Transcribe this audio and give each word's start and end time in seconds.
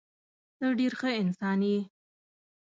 ته 0.57 0.65
ډېر 0.79 0.93
ښه 0.99 1.09
انسان 1.21 1.59
یې. 1.69 1.79